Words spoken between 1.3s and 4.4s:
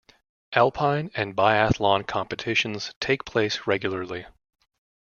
biathlon competitions take place regularly.